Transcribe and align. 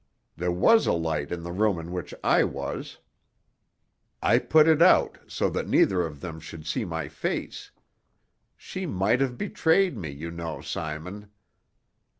There 0.35 0.51
was 0.51 0.87
a 0.87 0.93
light 0.93 1.31
in 1.31 1.43
the 1.43 1.51
room 1.51 1.77
in 1.77 1.91
which 1.91 2.11
I 2.23 2.43
was. 2.43 2.97
I 4.19 4.39
put 4.39 4.67
it 4.67 4.81
out, 4.81 5.19
so 5.27 5.47
that 5.51 5.67
neither 5.67 6.03
of 6.07 6.21
them 6.21 6.39
should 6.39 6.65
see 6.65 6.85
my 6.85 7.07
face. 7.07 7.69
She 8.57 8.87
might 8.87 9.21
have 9.21 9.37
betrayed 9.37 9.95
me, 9.95 10.09
you 10.09 10.31
know, 10.31 10.59
Simon. 10.59 11.29